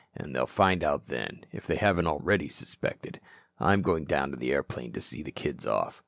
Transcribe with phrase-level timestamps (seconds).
[0.15, 3.19] "And they'll find out then, if they haven't already suspected.
[3.59, 5.99] I'm going down to the airplane to see the kids off."